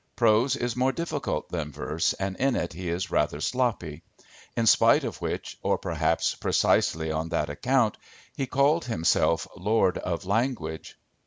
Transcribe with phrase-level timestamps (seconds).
[0.15, 4.01] Prose is more difficult than verse and in it he is rather sloppy.
[4.57, 7.97] In spite of which, or perhaps precisely on that account,
[8.35, 10.97] he called himself lord of language.